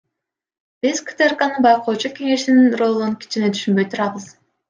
Биз 0.85 1.01
КТРКнын 1.09 1.59
байкоочу 1.65 2.11
кеңешинин 2.19 2.73
ролун 2.83 3.15
кичине 3.25 3.51
түшүнбөй 3.59 3.89
турабыз. 3.93 4.29